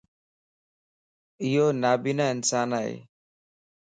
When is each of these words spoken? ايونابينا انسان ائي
ايونابينا 1.43 2.25
انسان 2.33 2.69
ائي 2.81 2.95